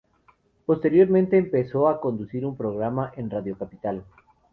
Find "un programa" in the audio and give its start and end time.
2.43-3.11